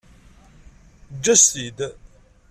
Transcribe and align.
Eǧǧ-as-t-id. 1.13 1.79